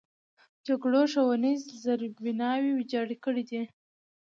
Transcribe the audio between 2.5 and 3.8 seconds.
ویجاړې کړي دي.